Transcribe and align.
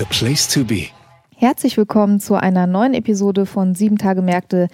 The 0.00 0.06
place 0.06 0.48
to 0.48 0.64
be. 0.64 0.86
Herzlich 1.36 1.76
willkommen 1.76 2.20
zu 2.20 2.34
einer 2.34 2.66
neuen 2.66 2.94
Episode 2.94 3.44
von 3.44 3.74
Sieben 3.74 3.98
Tage 3.98 4.22
Märkte, 4.22 4.68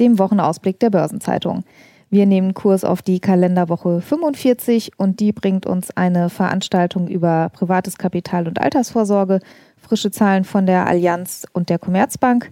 dem 0.00 0.18
Wochenausblick 0.18 0.80
der 0.80 0.90
Börsenzeitung. 0.90 1.62
Wir 2.10 2.26
nehmen 2.26 2.52
Kurs 2.52 2.82
auf 2.82 3.00
die 3.00 3.20
Kalenderwoche 3.20 4.00
45 4.00 4.98
und 4.98 5.20
die 5.20 5.30
bringt 5.30 5.66
uns 5.66 5.96
eine 5.96 6.30
Veranstaltung 6.30 7.06
über 7.06 7.50
privates 7.52 7.96
Kapital 7.96 8.48
und 8.48 8.60
Altersvorsorge, 8.60 9.38
frische 9.76 10.10
Zahlen 10.10 10.42
von 10.42 10.66
der 10.66 10.88
Allianz 10.88 11.46
und 11.52 11.68
der 11.68 11.78
Commerzbank 11.78 12.50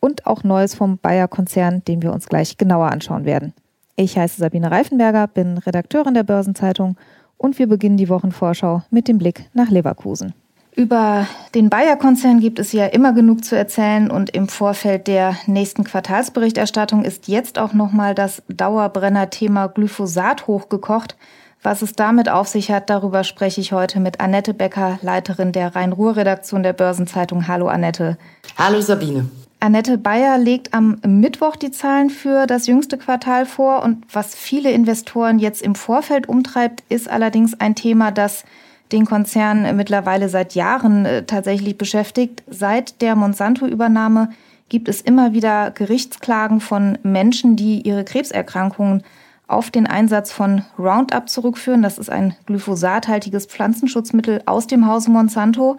und 0.00 0.24
auch 0.24 0.44
Neues 0.44 0.74
vom 0.74 0.96
Bayer-Konzern, 0.96 1.84
den 1.84 2.00
wir 2.00 2.14
uns 2.14 2.28
gleich 2.28 2.56
genauer 2.56 2.90
anschauen 2.90 3.26
werden. 3.26 3.52
Ich 3.94 4.16
heiße 4.16 4.40
Sabine 4.40 4.70
Reifenberger, 4.70 5.26
bin 5.26 5.58
Redakteurin 5.58 6.14
der 6.14 6.22
Börsenzeitung 6.22 6.96
und 7.36 7.58
wir 7.58 7.66
beginnen 7.66 7.98
die 7.98 8.08
Wochenvorschau 8.08 8.84
mit 8.88 9.06
dem 9.06 9.18
Blick 9.18 9.50
nach 9.52 9.68
Leverkusen. 9.68 10.32
Über 10.74 11.26
den 11.54 11.70
Bayer-Konzern 11.70 12.40
gibt 12.40 12.58
es 12.58 12.72
ja 12.72 12.86
immer 12.86 13.12
genug 13.12 13.44
zu 13.44 13.56
erzählen 13.56 14.10
und 14.10 14.30
im 14.30 14.48
Vorfeld 14.48 15.08
der 15.08 15.36
nächsten 15.46 15.82
Quartalsberichterstattung 15.82 17.04
ist 17.04 17.26
jetzt 17.26 17.58
auch 17.58 17.72
nochmal 17.72 18.14
das 18.14 18.42
Dauerbrenner-Thema 18.48 19.66
Glyphosat 19.68 20.46
hochgekocht. 20.46 21.16
Was 21.62 21.82
es 21.82 21.94
damit 21.94 22.28
auf 22.28 22.46
sich 22.46 22.70
hat, 22.70 22.88
darüber 22.88 23.24
spreche 23.24 23.60
ich 23.60 23.72
heute 23.72 23.98
mit 23.98 24.20
Annette 24.20 24.54
Becker, 24.54 25.00
Leiterin 25.02 25.50
der 25.50 25.74
Rhein-Ruhr-Redaktion 25.74 26.62
der 26.62 26.72
Börsenzeitung. 26.72 27.48
Hallo 27.48 27.66
Annette. 27.66 28.16
Hallo 28.56 28.80
Sabine. 28.80 29.28
Annette 29.60 29.98
Bayer 29.98 30.38
legt 30.38 30.72
am 30.72 31.00
Mittwoch 31.04 31.56
die 31.56 31.72
Zahlen 31.72 32.10
für 32.10 32.46
das 32.46 32.68
jüngste 32.68 32.96
Quartal 32.96 33.44
vor. 33.44 33.82
Und 33.82 34.04
was 34.12 34.36
viele 34.36 34.70
Investoren 34.70 35.40
jetzt 35.40 35.62
im 35.62 35.74
Vorfeld 35.74 36.28
umtreibt, 36.28 36.84
ist 36.88 37.08
allerdings 37.10 37.58
ein 37.58 37.74
Thema, 37.74 38.12
das 38.12 38.44
den 38.92 39.04
Konzern 39.04 39.76
mittlerweile 39.76 40.28
seit 40.28 40.54
Jahren 40.54 41.04
äh, 41.04 41.24
tatsächlich 41.24 41.78
beschäftigt. 41.78 42.42
Seit 42.48 43.00
der 43.02 43.16
Monsanto-Übernahme 43.16 44.30
gibt 44.68 44.88
es 44.88 45.00
immer 45.00 45.32
wieder 45.32 45.70
Gerichtsklagen 45.70 46.60
von 46.60 46.98
Menschen, 47.02 47.56
die 47.56 47.82
ihre 47.82 48.04
Krebserkrankungen 48.04 49.02
auf 49.46 49.70
den 49.70 49.86
Einsatz 49.86 50.30
von 50.30 50.62
Roundup 50.78 51.28
zurückführen. 51.28 51.82
Das 51.82 51.98
ist 51.98 52.10
ein 52.10 52.34
glyphosathaltiges 52.46 53.46
Pflanzenschutzmittel 53.46 54.42
aus 54.44 54.66
dem 54.66 54.86
Hause 54.86 55.10
Monsanto. 55.10 55.78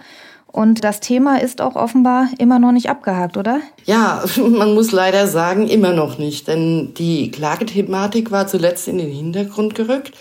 Und 0.52 0.83
das 0.83 0.99
Thema 0.99 1.39
ist 1.39 1.61
auch 1.61 1.75
offenbar 1.75 2.27
immer 2.39 2.57
noch 2.57 2.71
nicht 2.71 2.89
abgehakt, 2.89 3.37
oder? 3.37 3.59
Ja, 3.85 4.23
man 4.37 4.73
muss 4.73 4.91
leider 4.91 5.27
sagen, 5.27 5.67
immer 5.67 5.93
noch 5.93 6.17
nicht. 6.17 6.47
Denn 6.47 6.95
die 6.95 7.30
Klagethematik 7.30 8.31
war 8.31 8.47
zuletzt 8.47 8.87
in 8.87 8.97
den 8.97 9.11
Hintergrund 9.11 9.75
gerückt. 9.75 10.13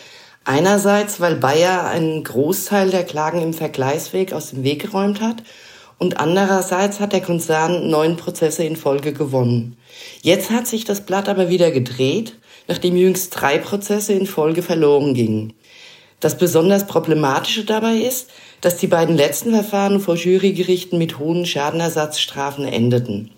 Einerseits, 0.48 1.20
weil 1.20 1.36
Bayer 1.36 1.84
einen 1.88 2.24
Großteil 2.24 2.88
der 2.88 3.04
Klagen 3.04 3.42
im 3.42 3.52
Vergleichsweg 3.52 4.32
aus 4.32 4.48
dem 4.48 4.64
Weg 4.64 4.80
geräumt 4.80 5.20
hat. 5.20 5.42
Und 5.98 6.19
andererseits 6.20 7.00
hat 7.00 7.12
der 7.12 7.20
Konzern 7.20 7.91
neun 7.91 8.16
Prozesse 8.16 8.64
in 8.64 8.75
Folge 8.75 9.12
gewonnen. 9.12 9.76
Jetzt 10.22 10.48
hat 10.50 10.66
sich 10.66 10.87
das 10.87 11.03
Blatt 11.03 11.28
aber 11.28 11.50
wieder 11.50 11.70
gedreht, 11.70 12.34
nachdem 12.66 12.97
jüngst 12.97 13.38
drei 13.38 13.58
Prozesse 13.58 14.14
in 14.14 14.25
Folge 14.25 14.62
verloren 14.62 15.12
gingen. 15.12 15.53
Das 16.19 16.38
besonders 16.38 16.87
Problematische 16.87 17.66
dabei 17.66 17.97
ist, 17.97 18.31
dass 18.62 18.78
die 18.78 18.87
beiden 18.87 19.19
letzten 19.19 19.50
Verfahren 19.50 20.00
vor 20.00 20.14
Jurygerichten 20.14 20.98
mit 20.98 21.19
hohen 21.19 21.44
Schadenersatzstrafen 21.44 22.64
endeten. 22.64 23.32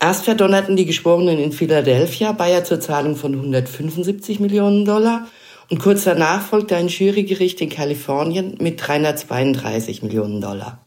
Erst 0.00 0.24
verdonnerten 0.24 0.76
die 0.76 0.86
Geschworenen 0.86 1.38
in 1.38 1.52
Philadelphia 1.52 2.32
Bayer 2.32 2.64
zur 2.64 2.80
Zahlung 2.80 3.16
von 3.16 3.34
175 3.34 4.40
Millionen 4.40 4.86
Dollar 4.86 5.26
und 5.72 5.78
kurz 5.78 6.04
danach 6.04 6.42
folgte 6.42 6.76
ein 6.76 6.88
Jurygericht 6.88 7.58
in 7.62 7.70
Kalifornien 7.70 8.56
mit 8.60 8.86
332 8.86 10.02
Millionen 10.02 10.42
Dollar. 10.42 10.84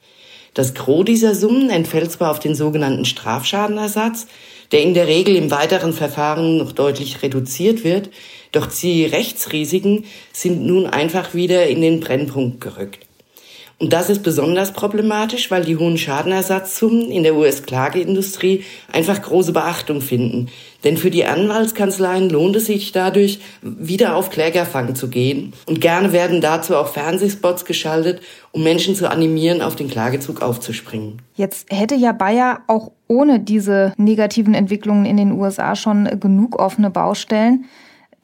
Das 0.53 0.75
Gros 0.75 1.05
dieser 1.05 1.33
Summen 1.33 1.71
entfällt 1.71 2.11
zwar 2.11 2.29
auf 2.29 2.37
den 2.37 2.53
sogenannten 2.53 3.03
Strafschadenersatz, 3.03 4.27
der 4.71 4.83
in 4.83 4.93
der 4.93 5.07
Regel 5.07 5.37
im 5.37 5.49
weiteren 5.49 5.91
Verfahren 5.91 6.57
noch 6.57 6.71
deutlich 6.71 7.23
reduziert 7.23 7.83
wird, 7.83 8.11
doch 8.51 8.67
die 8.67 9.05
Rechtsrisiken 9.05 10.05
sind 10.31 10.63
nun 10.67 10.85
einfach 10.85 11.33
wieder 11.33 11.65
in 11.65 11.81
den 11.81 11.99
Brennpunkt 11.99 12.61
gerückt. 12.61 13.04
Und 13.77 13.91
das 13.91 14.09
ist 14.09 14.23
besonders 14.23 14.71
problematisch, 14.71 15.51
weil 15.51 15.65
die 15.65 15.75
hohen 15.75 15.97
Schadenersatzsummen 15.97 17.11
in 17.11 17.23
der 17.23 17.35
US-Klageindustrie 17.35 18.63
einfach 18.91 19.21
große 19.21 19.51
Beachtung 19.51 19.99
finden. 19.99 20.47
Denn 20.85 20.95
für 20.95 21.11
die 21.11 21.25
Anwaltskanzleien 21.25 22.29
lohnt 22.29 22.55
es 22.55 22.67
sich 22.67 22.93
dadurch, 22.93 23.39
wieder 23.61 24.15
auf 24.15 24.29
Klägerfang 24.29 24.95
zu 24.95 25.09
gehen. 25.09 25.51
Und 25.65 25.81
gerne 25.81 26.13
werden 26.13 26.39
dazu 26.39 26.77
auch 26.77 26.87
Fernsehspots 26.87 27.65
geschaltet, 27.65 28.21
um 28.51 28.63
Menschen 28.63 28.95
zu 28.95 29.09
animieren, 29.09 29.61
auf 29.61 29.75
den 29.75 29.89
Klagezug 29.89 30.41
aufzuspringen. 30.41 31.21
Jetzt 31.35 31.67
hätte 31.69 31.95
ja 31.95 32.13
Bayer 32.13 32.61
auch 32.67 32.91
ohne 33.07 33.41
diese 33.41 33.93
negativen 33.97 34.53
Entwicklungen 34.53 35.05
in 35.05 35.17
den 35.17 35.33
USA 35.33 35.75
schon 35.75 36.07
genug 36.19 36.57
offene 36.57 36.89
Baustellen. 36.89 37.65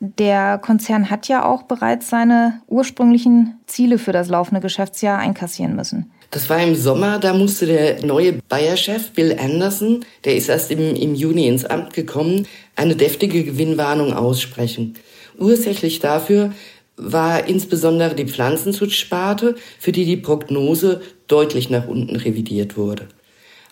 Der 0.03 0.57
Konzern 0.57 1.11
hat 1.11 1.27
ja 1.27 1.45
auch 1.45 1.61
bereits 1.61 2.09
seine 2.09 2.59
ursprünglichen 2.67 3.59
Ziele 3.67 3.99
für 3.99 4.11
das 4.11 4.29
laufende 4.29 4.59
Geschäftsjahr 4.59 5.19
einkassieren 5.19 5.75
müssen. 5.75 6.11
Das 6.31 6.49
war 6.49 6.59
im 6.59 6.73
Sommer, 6.73 7.19
da 7.19 7.35
musste 7.35 7.67
der 7.67 8.03
neue 8.03 8.33
Bayer-Chef 8.49 9.11
Bill 9.11 9.37
Anderson, 9.39 10.03
der 10.25 10.35
ist 10.35 10.49
erst 10.49 10.71
im, 10.71 10.95
im 10.95 11.13
Juni 11.13 11.47
ins 11.47 11.65
Amt 11.65 11.93
gekommen, 11.93 12.47
eine 12.75 12.95
deftige 12.95 13.43
Gewinnwarnung 13.43 14.13
aussprechen. 14.13 14.95
Ursächlich 15.37 15.99
dafür 15.99 16.51
war 16.97 17.47
insbesondere 17.47 18.15
die 18.15 18.27
Pflanzenschutzsparte, 18.27 19.53
für 19.77 19.91
die 19.91 20.05
die 20.05 20.17
Prognose 20.17 21.01
deutlich 21.27 21.69
nach 21.69 21.87
unten 21.87 22.15
revidiert 22.15 22.75
wurde. 22.75 23.07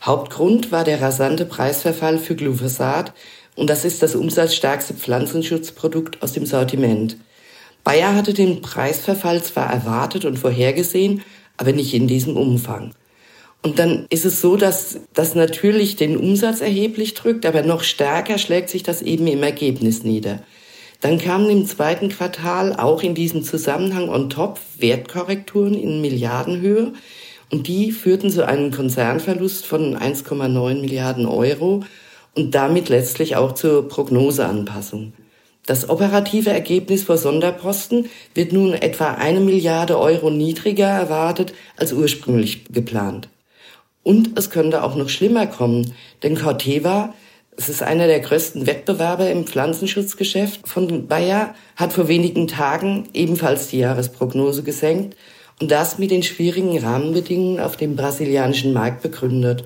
Hauptgrund 0.04 0.72
war 0.72 0.84
der 0.84 1.02
rasante 1.02 1.46
Preisverfall 1.46 2.20
für 2.20 2.36
Glyphosat, 2.36 3.14
und 3.60 3.70
das 3.70 3.84
ist 3.84 4.02
das 4.02 4.16
umsatzstärkste 4.16 4.94
Pflanzenschutzprodukt 4.94 6.24
aus 6.24 6.32
dem 6.32 6.46
Sortiment. 6.46 7.18
Bayer 7.84 8.16
hatte 8.16 8.34
den 8.34 8.62
Preisverfall 8.62 9.44
zwar 9.44 9.70
erwartet 9.72 10.24
und 10.26 10.40
vorhergesehen, 10.40 11.22
aber 11.58 11.74
nicht 11.74 11.94
in 11.94 12.08
diesem 12.08 12.38
Umfang. 12.38 12.94
Und 13.62 13.78
dann 13.78 14.06
ist 14.10 14.26
es 14.26 14.40
so, 14.40 14.56
dass 14.56 15.02
das 15.14 15.36
natürlich 15.36 15.98
den 15.98 16.16
Umsatz 16.16 16.62
erheblich 16.62 17.14
drückt, 17.16 17.46
aber 17.46 17.62
noch 17.62 17.84
stärker 17.84 18.38
schlägt 18.38 18.70
sich 18.70 18.84
das 18.84 19.02
eben 19.02 19.28
im 19.28 19.44
Ergebnis 19.44 20.04
nieder. 20.04 20.42
Dann 21.02 21.18
kamen 21.18 21.50
im 21.50 21.66
zweiten 21.66 22.08
Quartal 22.08 22.74
auch 22.74 23.04
in 23.04 23.16
diesem 23.16 23.44
Zusammenhang 23.44 24.08
on 24.08 24.30
top 24.30 24.60
Wertkorrekturen 24.78 25.74
in 25.74 26.00
Milliardenhöhe 26.00 26.94
und 27.52 27.68
die 27.68 27.92
führten 27.92 28.30
zu 28.30 28.48
einem 28.48 28.72
Konzernverlust 28.72 29.66
von 29.66 29.98
1,9 29.98 30.80
Milliarden 30.80 31.26
Euro 31.26 31.84
und 32.40 32.56
damit 32.56 32.88
letztlich 32.88 33.36
auch 33.36 33.52
zur 33.52 33.90
Prognoseanpassung. 33.90 35.12
Das 35.66 35.90
operative 35.90 36.50
Ergebnis 36.50 37.04
vor 37.04 37.18
Sonderposten 37.18 38.10
wird 38.34 38.54
nun 38.54 38.74
etwa 38.74 39.12
eine 39.12 39.42
Milliarde 39.42 40.00
Euro 40.00 40.30
niedriger 40.30 40.88
erwartet 40.88 41.54
als 41.76 41.92
ursprünglich 41.92 42.64
geplant. 42.72 43.28
Und 44.04 44.40
es 44.40 44.50
könnte 44.50 44.84
auch 44.84 44.96
noch 44.96 45.10
schlimmer 45.10 45.48
kommen, 45.48 45.94
denn 46.24 46.36
Corteva, 46.36 47.14
es 47.58 47.68
ist 47.68 47.84
einer 47.84 48.08
der 48.08 48.22
größten 48.22 48.66
Wettbewerber 48.66 49.30
im 49.30 49.46
Pflanzenschutzgeschäft 49.46 50.66
von 50.66 51.08
Bayer, 51.08 51.54
hat 51.76 51.92
vor 51.92 52.08
wenigen 52.08 52.48
Tagen 52.48 53.10
ebenfalls 53.14 53.68
die 53.68 53.80
Jahresprognose 53.80 54.64
gesenkt 54.64 55.18
und 55.60 55.70
das 55.70 56.00
mit 56.00 56.10
den 56.10 56.24
schwierigen 56.24 56.80
Rahmenbedingungen 56.80 57.60
auf 57.60 57.76
dem 57.76 57.98
brasilianischen 57.98 58.72
Markt 58.72 59.02
begründet. 59.02 59.66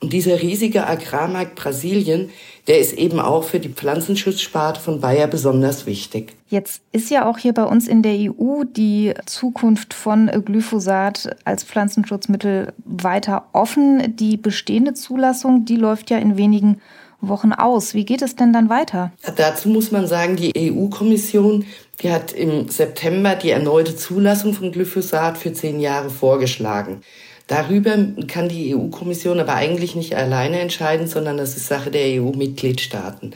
Und 0.00 0.12
dieser 0.12 0.42
riesige 0.42 0.86
Agrarmarkt 0.86 1.54
Brasilien, 1.54 2.28
der 2.66 2.78
ist 2.78 2.92
eben 2.92 3.18
auch 3.18 3.44
für 3.44 3.60
die 3.60 3.70
Pflanzenschutzsparte 3.70 4.78
von 4.78 5.00
Bayer 5.00 5.26
besonders 5.26 5.86
wichtig. 5.86 6.34
Jetzt 6.48 6.82
ist 6.92 7.10
ja 7.10 7.26
auch 7.26 7.38
hier 7.38 7.54
bei 7.54 7.64
uns 7.64 7.88
in 7.88 8.02
der 8.02 8.12
EU 8.12 8.64
die 8.64 9.14
Zukunft 9.24 9.94
von 9.94 10.26
Glyphosat 10.44 11.36
als 11.44 11.64
Pflanzenschutzmittel 11.64 12.74
weiter 12.84 13.46
offen. 13.52 14.16
Die 14.16 14.36
bestehende 14.36 14.92
Zulassung, 14.92 15.64
die 15.64 15.76
läuft 15.76 16.10
ja 16.10 16.18
in 16.18 16.36
wenigen 16.36 16.82
Wochen 17.22 17.52
aus. 17.52 17.94
Wie 17.94 18.04
geht 18.04 18.20
es 18.20 18.36
denn 18.36 18.52
dann 18.52 18.68
weiter? 18.68 19.12
Dazu 19.36 19.70
muss 19.70 19.92
man 19.92 20.06
sagen, 20.06 20.36
die 20.36 20.52
EU-Kommission, 20.54 21.64
die 22.02 22.12
hat 22.12 22.32
im 22.32 22.68
September 22.68 23.34
die 23.34 23.50
erneute 23.50 23.96
Zulassung 23.96 24.52
von 24.52 24.72
Glyphosat 24.72 25.38
für 25.38 25.54
zehn 25.54 25.80
Jahre 25.80 26.10
vorgeschlagen. 26.10 27.00
Darüber 27.46 27.96
kann 28.26 28.48
die 28.48 28.74
EU-Kommission 28.74 29.38
aber 29.38 29.54
eigentlich 29.54 29.94
nicht 29.94 30.16
alleine 30.16 30.58
entscheiden, 30.60 31.06
sondern 31.06 31.36
das 31.36 31.56
ist 31.56 31.68
Sache 31.68 31.90
der 31.90 32.20
EU-Mitgliedstaaten. 32.20 33.34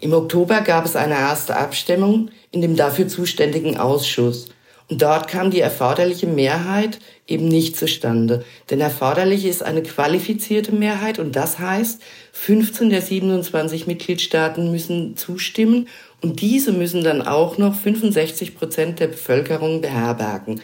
Im 0.00 0.12
Oktober 0.12 0.60
gab 0.60 0.84
es 0.84 0.96
eine 0.96 1.14
erste 1.14 1.56
Abstimmung 1.56 2.30
in 2.52 2.62
dem 2.62 2.76
dafür 2.76 3.08
zuständigen 3.08 3.76
Ausschuss. 3.76 4.48
Und 4.90 5.00
dort 5.00 5.28
kam 5.28 5.50
die 5.50 5.60
erforderliche 5.60 6.26
Mehrheit 6.26 6.98
eben 7.26 7.48
nicht 7.48 7.76
zustande. 7.76 8.44
Denn 8.70 8.80
erforderlich 8.80 9.46
ist 9.46 9.62
eine 9.62 9.82
qualifizierte 9.82 10.72
Mehrheit 10.72 11.18
und 11.18 11.34
das 11.34 11.58
heißt, 11.58 12.02
15 12.32 12.90
der 12.90 13.00
27 13.00 13.86
Mitgliedstaaten 13.86 14.70
müssen 14.70 15.16
zustimmen 15.16 15.88
und 16.20 16.42
diese 16.42 16.72
müssen 16.72 17.02
dann 17.02 17.22
auch 17.22 17.56
noch 17.56 17.74
65 17.74 18.56
Prozent 18.56 19.00
der 19.00 19.08
Bevölkerung 19.08 19.80
beherbergen. 19.80 20.60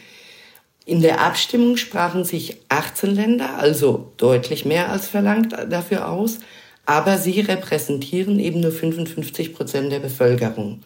In 0.87 1.03
der 1.03 1.21
Abstimmung 1.21 1.77
sprachen 1.77 2.25
sich 2.25 2.57
18 2.69 3.15
Länder, 3.15 3.59
also 3.59 4.13
deutlich 4.17 4.65
mehr 4.65 4.91
als 4.91 5.09
verlangt, 5.09 5.53
dafür 5.69 6.09
aus, 6.09 6.39
aber 6.87 7.19
sie 7.19 7.41
repräsentieren 7.41 8.41
eben 8.41 8.61
nur 8.61 8.73
55 8.73 9.55
Prozent 9.55 9.93
der 9.93 10.01
Bevölkerung. 10.01 10.83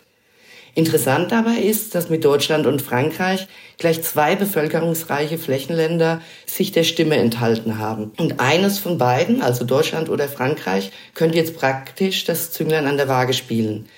Interessant 0.76 1.30
dabei 1.30 1.58
ist, 1.58 1.94
dass 1.94 2.10
mit 2.10 2.24
Deutschland 2.24 2.66
und 2.66 2.82
Frankreich 2.82 3.46
gleich 3.78 4.02
zwei 4.02 4.34
bevölkerungsreiche 4.34 5.38
Flächenländer 5.38 6.20
sich 6.46 6.72
der 6.72 6.82
Stimme 6.82 7.16
enthalten 7.16 7.78
haben. 7.78 8.10
Und 8.18 8.40
eines 8.40 8.80
von 8.80 8.98
beiden, 8.98 9.40
also 9.40 9.64
Deutschland 9.64 10.08
oder 10.08 10.28
Frankreich, 10.28 10.90
könnte 11.14 11.38
jetzt 11.38 11.56
praktisch 11.56 12.24
das 12.24 12.50
Zünglein 12.50 12.86
an 12.86 12.96
der 12.96 13.08
Waage 13.08 13.34
spielen. 13.34 13.88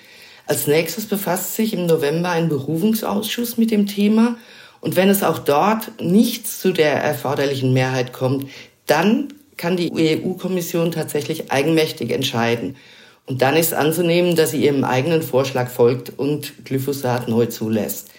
Als 0.45 0.67
nächstes 0.67 1.07
befasst 1.07 1.55
sich 1.55 1.73
im 1.73 1.87
November 1.87 2.29
ein 2.29 2.47
Berufungsausschuss 2.47 3.57
mit 3.57 3.71
dem 3.71 3.87
Thema. 3.87 4.37
Und 4.81 4.95
wenn 4.95 5.09
es 5.09 5.23
auch 5.23 5.39
dort 5.39 6.01
nicht 6.01 6.47
zu 6.47 6.71
der 6.71 6.93
erforderlichen 6.93 7.73
Mehrheit 7.73 8.13
kommt, 8.13 8.47
dann 8.85 9.29
kann 9.57 9.75
die 9.75 9.91
EU-Kommission 9.91 10.91
tatsächlich 10.91 11.51
eigenmächtig 11.51 12.11
entscheiden. 12.11 12.75
Und 13.25 13.41
dann 13.41 13.55
ist 13.57 13.73
anzunehmen, 13.73 14.35
dass 14.35 14.51
sie 14.51 14.63
ihrem 14.63 14.83
eigenen 14.83 15.21
Vorschlag 15.21 15.69
folgt 15.69 16.17
und 16.17 16.63
Glyphosat 16.65 17.27
neu 17.27 17.47
zulässt. 17.47 18.09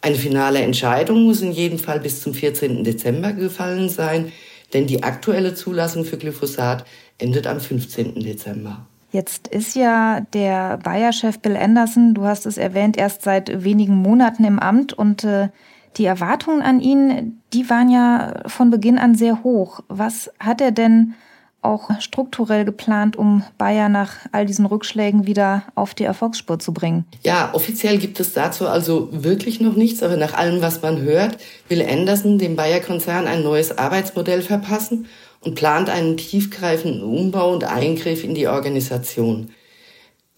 Eine 0.00 0.16
finale 0.16 0.60
Entscheidung 0.60 1.24
muss 1.24 1.40
in 1.40 1.52
jedem 1.52 1.78
Fall 1.78 2.00
bis 2.00 2.22
zum 2.22 2.34
14. 2.34 2.84
Dezember 2.84 3.32
gefallen 3.32 3.88
sein, 3.88 4.32
denn 4.72 4.86
die 4.86 5.02
aktuelle 5.02 5.54
Zulassung 5.54 6.04
für 6.04 6.18
Glyphosat 6.18 6.84
endet 7.18 7.46
am 7.46 7.60
15. 7.60 8.14
Dezember. 8.20 8.86
Jetzt 9.10 9.48
ist 9.48 9.74
ja 9.74 10.20
der 10.34 10.76
Bayer-Chef 10.78 11.38
Bill 11.38 11.56
Anderson, 11.56 12.14
du 12.14 12.24
hast 12.24 12.44
es 12.44 12.58
erwähnt, 12.58 12.96
erst 12.96 13.22
seit 13.22 13.64
wenigen 13.64 13.94
Monaten 13.94 14.44
im 14.44 14.58
Amt 14.58 14.92
und 14.92 15.24
äh, 15.24 15.48
die 15.96 16.04
Erwartungen 16.04 16.62
an 16.62 16.80
ihn, 16.80 17.40
die 17.52 17.68
waren 17.70 17.90
ja 17.90 18.42
von 18.46 18.70
Beginn 18.70 18.98
an 18.98 19.14
sehr 19.14 19.42
hoch. 19.42 19.80
Was 19.88 20.30
hat 20.38 20.60
er 20.60 20.70
denn 20.70 21.14
auch 21.60 21.90
strukturell 22.00 22.64
geplant, 22.64 23.16
um 23.16 23.42
Bayer 23.58 23.88
nach 23.88 24.14
all 24.30 24.46
diesen 24.46 24.64
Rückschlägen 24.64 25.26
wieder 25.26 25.64
auf 25.74 25.94
die 25.94 26.04
Erfolgsspur 26.04 26.58
zu 26.58 26.72
bringen? 26.72 27.04
Ja, 27.24 27.50
offiziell 27.52 27.98
gibt 27.98 28.20
es 28.20 28.32
dazu 28.32 28.68
also 28.68 29.08
wirklich 29.10 29.60
noch 29.60 29.74
nichts, 29.74 30.02
aber 30.02 30.16
nach 30.16 30.34
allem, 30.34 30.62
was 30.62 30.82
man 30.82 31.00
hört, 31.00 31.38
will 31.68 31.82
Anderson 31.82 32.38
dem 32.38 32.54
Bayer-Konzern 32.54 33.26
ein 33.26 33.42
neues 33.42 33.76
Arbeitsmodell 33.76 34.42
verpassen 34.42 35.06
und 35.40 35.56
plant 35.56 35.90
einen 35.90 36.16
tiefgreifenden 36.16 37.02
Umbau 37.02 37.52
und 37.52 37.64
Eingriff 37.64 38.22
in 38.22 38.34
die 38.34 38.46
Organisation. 38.46 39.50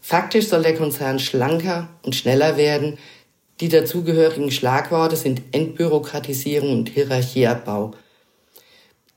Faktisch 0.00 0.48
soll 0.48 0.62
der 0.62 0.76
Konzern 0.76 1.18
schlanker 1.18 1.88
und 2.02 2.14
schneller 2.14 2.56
werden. 2.56 2.96
Die 3.60 3.68
dazugehörigen 3.68 4.50
Schlagworte 4.50 5.16
sind 5.16 5.42
Entbürokratisierung 5.52 6.72
und 6.72 6.88
Hierarchieabbau. 6.88 7.92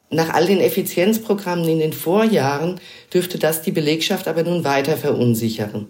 Nach 0.09 0.33
all 0.33 0.45
den 0.45 0.59
Effizienzprogrammen 0.59 1.67
in 1.67 1.79
den 1.79 1.93
Vorjahren 1.93 2.79
dürfte 3.13 3.39
das 3.39 3.61
die 3.61 3.71
Belegschaft 3.71 4.27
aber 4.27 4.43
nun 4.43 4.63
weiter 4.63 4.97
verunsichern. 4.97 5.87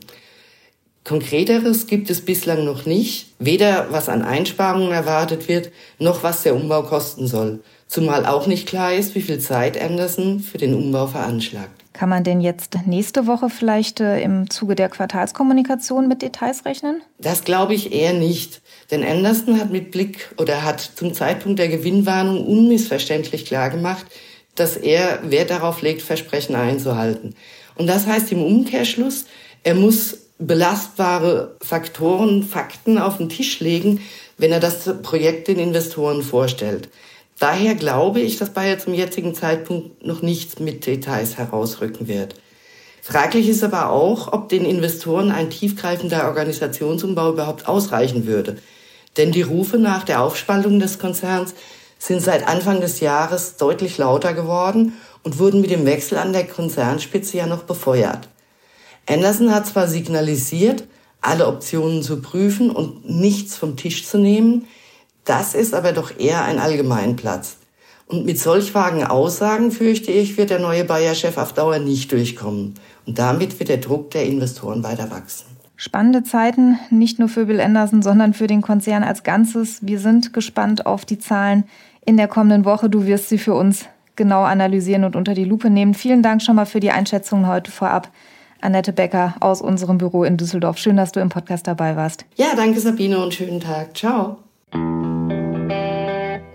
Konkreteres 1.03 1.87
gibt 1.87 2.09
es 2.09 2.21
bislang 2.21 2.63
noch 2.63 2.85
nicht, 2.85 3.27
weder 3.39 3.87
was 3.91 4.07
an 4.07 4.21
Einsparungen 4.21 4.91
erwartet 4.91 5.49
wird, 5.49 5.71
noch 5.99 6.23
was 6.23 6.43
der 6.43 6.55
Umbau 6.55 6.83
kosten 6.83 7.27
soll. 7.27 7.59
Zumal 7.87 8.25
auch 8.25 8.47
nicht 8.47 8.67
klar 8.67 8.93
ist, 8.93 9.13
wie 9.13 9.21
viel 9.21 9.39
Zeit 9.39 9.81
Anderson 9.81 10.39
für 10.39 10.57
den 10.57 10.73
Umbau 10.73 11.07
veranschlagt. 11.07 11.82
Kann 11.93 12.09
man 12.09 12.23
denn 12.23 12.41
jetzt 12.41 12.75
nächste 12.87 13.27
Woche 13.27 13.49
vielleicht 13.49 13.99
äh, 13.99 14.19
im 14.21 14.49
Zuge 14.49 14.73
der 14.73 14.89
Quartalskommunikation 14.89 16.07
mit 16.07 16.23
Details 16.23 16.65
rechnen? 16.65 17.03
Das 17.19 17.43
glaube 17.43 17.75
ich 17.75 17.93
eher 17.93 18.13
nicht. 18.13 18.61
Denn 18.89 19.03
Anderson 19.03 19.59
hat 19.59 19.71
mit 19.71 19.91
Blick 19.91 20.33
oder 20.37 20.63
hat 20.63 20.81
zum 20.81 21.13
Zeitpunkt 21.13 21.59
der 21.59 21.69
Gewinnwarnung 21.69 22.45
unmissverständlich 22.45 23.45
klargemacht, 23.45 24.05
dass 24.55 24.75
er 24.75 25.19
Wert 25.29 25.51
darauf 25.51 25.83
legt, 25.83 26.01
Versprechen 26.01 26.55
einzuhalten. 26.55 27.35
Und 27.75 27.87
das 27.87 28.07
heißt 28.07 28.31
im 28.31 28.43
Umkehrschluss, 28.43 29.25
er 29.63 29.75
muss 29.75 30.17
belastbare 30.39 31.55
Faktoren, 31.61 32.43
Fakten 32.43 32.97
auf 32.97 33.17
den 33.17 33.29
Tisch 33.29 33.59
legen, 33.59 34.01
wenn 34.37 34.51
er 34.51 34.59
das 34.59 35.01
Projekt 35.03 35.47
den 35.47 35.59
Investoren 35.59 36.23
vorstellt. 36.23 36.89
Daher 37.39 37.75
glaube 37.75 38.21
ich, 38.21 38.37
dass 38.37 38.51
Bayer 38.51 38.79
zum 38.79 38.93
jetzigen 38.93 39.35
Zeitpunkt 39.35 40.05
noch 40.05 40.21
nichts 40.21 40.59
mit 40.59 40.85
Details 40.85 41.37
herausrücken 41.37 42.07
wird. 42.07 42.35
Fraglich 43.01 43.49
ist 43.49 43.63
aber 43.63 43.89
auch, 43.89 44.31
ob 44.31 44.47
den 44.47 44.63
Investoren 44.63 45.31
ein 45.31 45.49
tiefgreifender 45.49 46.27
Organisationsumbau 46.27 47.33
überhaupt 47.33 47.67
ausreichen 47.67 48.25
würde. 48.25 48.57
Denn 49.17 49.31
die 49.31 49.41
Rufe 49.41 49.77
nach 49.77 50.03
der 50.03 50.21
Aufspaltung 50.21 50.79
des 50.79 50.99
Konzerns 50.99 51.53
sind 51.99 52.21
seit 52.21 52.47
Anfang 52.47 52.81
des 52.81 53.01
Jahres 53.01 53.57
deutlich 53.57 53.97
lauter 53.97 54.33
geworden 54.33 54.93
und 55.23 55.39
wurden 55.39 55.61
mit 55.61 55.71
dem 55.71 55.85
Wechsel 55.85 56.17
an 56.17 56.33
der 56.33 56.47
Konzernspitze 56.47 57.37
ja 57.37 57.45
noch 57.45 57.63
befeuert. 57.63 58.29
Anderson 59.05 59.53
hat 59.53 59.67
zwar 59.67 59.87
signalisiert, 59.87 60.85
alle 61.21 61.47
Optionen 61.47 62.03
zu 62.03 62.21
prüfen 62.21 62.69
und 62.71 63.09
nichts 63.09 63.55
vom 63.55 63.75
Tisch 63.75 64.05
zu 64.05 64.17
nehmen, 64.17 64.67
das 65.25 65.55
ist 65.55 65.73
aber 65.73 65.91
doch 65.91 66.17
eher 66.17 66.43
ein 66.43 66.59
Allgemeinplatz. 66.59 67.57
Und 68.07 68.25
mit 68.25 68.37
solch 68.37 68.75
vagen 68.75 69.03
Aussagen, 69.03 69.71
fürchte 69.71 70.11
ich, 70.11 70.37
wird 70.37 70.49
der 70.49 70.59
neue 70.59 70.83
Bayer-Chef 70.83 71.37
auf 71.37 71.53
Dauer 71.53 71.79
nicht 71.79 72.11
durchkommen. 72.11 72.75
Und 73.05 73.17
damit 73.17 73.59
wird 73.59 73.69
der 73.69 73.77
Druck 73.77 74.11
der 74.11 74.25
Investoren 74.25 74.83
weiter 74.83 75.09
wachsen. 75.09 75.45
Spannende 75.75 76.23
Zeiten, 76.23 76.77
nicht 76.91 77.19
nur 77.19 77.29
für 77.29 77.45
Bill 77.45 77.59
Anderson, 77.59 78.01
sondern 78.01 78.33
für 78.33 78.47
den 78.47 78.61
Konzern 78.61 79.03
als 79.03 79.23
Ganzes. 79.23 79.79
Wir 79.81 79.99
sind 79.99 80.33
gespannt 80.33 80.85
auf 80.85 81.05
die 81.05 81.17
Zahlen 81.17 81.63
in 82.05 82.17
der 82.17 82.27
kommenden 82.27 82.65
Woche. 82.65 82.89
Du 82.89 83.05
wirst 83.05 83.29
sie 83.29 83.37
für 83.37 83.53
uns 83.53 83.85
genau 84.15 84.43
analysieren 84.43 85.03
und 85.03 85.15
unter 85.15 85.33
die 85.33 85.45
Lupe 85.45 85.69
nehmen. 85.69 85.93
Vielen 85.93 86.21
Dank 86.21 86.41
schon 86.41 86.55
mal 86.55 86.65
für 86.65 86.79
die 86.79 86.91
Einschätzungen 86.91 87.47
heute 87.47 87.71
vorab. 87.71 88.09
Annette 88.61 88.93
Becker 88.93 89.35
aus 89.39 89.61
unserem 89.61 89.97
Büro 89.97 90.23
in 90.23 90.37
Düsseldorf. 90.37 90.77
Schön, 90.77 90.95
dass 90.95 91.11
du 91.11 91.19
im 91.19 91.29
Podcast 91.29 91.67
dabei 91.67 91.95
warst. 91.95 92.25
Ja, 92.35 92.55
danke 92.55 92.79
Sabine 92.79 93.17
und 93.17 93.33
schönen 93.33 93.59
Tag. 93.59 93.97
Ciao. 93.97 94.42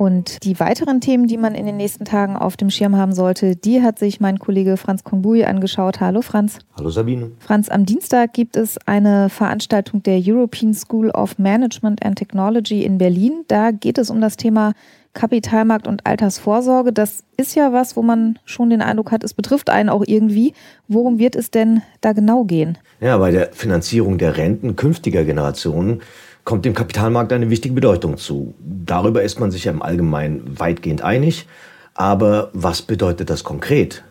Und 0.09 0.43
die 0.43 0.59
weiteren 0.59 1.03
Themen, 1.03 1.27
die 1.27 1.37
man 1.37 1.55
in 1.55 1.67
den 1.67 1.77
nächsten 1.77 2.07
Tagen 2.07 2.35
auf 2.35 2.57
dem 2.57 2.71
Schirm 2.71 2.97
haben 2.97 3.12
sollte, 3.12 3.57
die 3.57 3.83
hat 3.83 3.99
sich 3.99 4.21
mein 4.21 4.38
Kollege 4.38 4.79
Franz 4.79 5.05
Kongbui 5.05 5.45
angeschaut. 5.45 6.00
Hallo 6.00 6.23
Franz. 6.23 6.61
Hallo 6.79 6.88
Sabine. 6.88 7.33
Franz, 7.41 7.69
am 7.69 7.85
Dienstag 7.85 8.33
gibt 8.33 8.57
es 8.57 8.79
eine 8.87 9.29
Veranstaltung 9.29 10.03
der 10.03 10.19
European 10.25 10.73
School 10.73 11.11
of 11.11 11.38
Management 11.38 12.03
and 12.03 12.17
Technology 12.17 12.85
in 12.85 12.97
Berlin. 12.97 13.45
Da 13.49 13.71
geht 13.71 13.99
es 13.99 14.09
um 14.09 14.23
das 14.23 14.38
Thema 14.38 14.73
Kapitalmarkt 15.12 15.87
und 15.87 16.07
Altersvorsorge. 16.07 16.95
Das 16.95 17.23
ist 17.37 17.55
ja 17.55 17.75
was, 17.75 17.95
wo 17.95 18.00
man 18.00 18.38
schon 18.47 18.71
den 18.71 18.81
Eindruck 18.81 19.12
hat, 19.12 19.25
es 19.25 19.35
betrifft 19.35 19.69
einen 19.69 19.91
auch 19.91 20.05
irgendwie. 20.07 20.55
Worum 20.87 21.19
wird 21.19 21.37
es 21.37 21.50
denn 21.50 21.83
da 22.00 22.15
genau 22.15 22.45
gehen? 22.45 22.79
Ja, 23.03 23.19
bei 23.19 23.31
der 23.31 23.50
Finanzierung 23.53 24.17
der 24.17 24.38
Renten 24.38 24.75
künftiger 24.75 25.25
Generationen 25.25 26.00
kommt 26.49 26.65
dem 26.65 26.73
Kapitalmarkt 26.73 27.31
eine 27.35 27.50
wichtige 27.50 27.75
Bedeutung 27.75 28.17
zu. 28.17 28.55
Darüber 28.88 29.23
ist 29.23 29.38
man 29.38 29.50
sich 29.50 29.64
ja 29.64 29.73
im 29.73 29.83
Allgemeinen 29.83 30.59
weitgehend 30.59 31.02
einig. 31.02 31.47
Aber 31.95 32.50
was 32.54 32.80
bedeutet 32.80 33.28
das 33.28 33.45
konkret? 33.45 34.02